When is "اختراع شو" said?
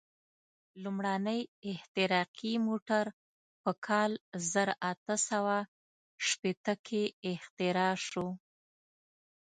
7.31-8.27